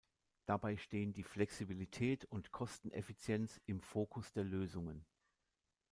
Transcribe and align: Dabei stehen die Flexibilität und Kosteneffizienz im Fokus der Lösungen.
Dabei 0.47 0.77
stehen 0.77 1.13
die 1.13 1.21
Flexibilität 1.21 2.25
und 2.25 2.51
Kosteneffizienz 2.51 3.61
im 3.67 3.81
Fokus 3.81 4.31
der 4.33 4.43
Lösungen. 4.45 5.05